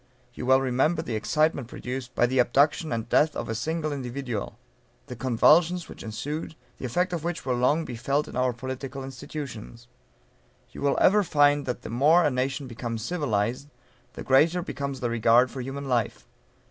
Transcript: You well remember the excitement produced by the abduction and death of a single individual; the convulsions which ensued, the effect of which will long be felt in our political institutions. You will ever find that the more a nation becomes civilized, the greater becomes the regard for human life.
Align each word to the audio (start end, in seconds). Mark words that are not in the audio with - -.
You 0.33 0.47
well 0.47 0.59
remember 0.59 1.03
the 1.03 1.13
excitement 1.13 1.67
produced 1.67 2.15
by 2.15 2.25
the 2.25 2.39
abduction 2.39 2.91
and 2.91 3.07
death 3.07 3.35
of 3.35 3.47
a 3.49 3.53
single 3.53 3.93
individual; 3.93 4.57
the 5.05 5.15
convulsions 5.15 5.87
which 5.87 6.01
ensued, 6.01 6.55
the 6.79 6.85
effect 6.87 7.13
of 7.13 7.23
which 7.23 7.45
will 7.45 7.53
long 7.53 7.85
be 7.85 7.95
felt 7.95 8.27
in 8.27 8.35
our 8.35 8.51
political 8.51 9.03
institutions. 9.03 9.87
You 10.71 10.81
will 10.81 10.97
ever 10.99 11.21
find 11.21 11.67
that 11.67 11.83
the 11.83 11.91
more 11.91 12.23
a 12.25 12.31
nation 12.31 12.65
becomes 12.65 13.05
civilized, 13.05 13.69
the 14.13 14.23
greater 14.23 14.63
becomes 14.63 15.01
the 15.01 15.09
regard 15.11 15.51
for 15.51 15.61
human 15.61 15.87
life. 15.87 16.27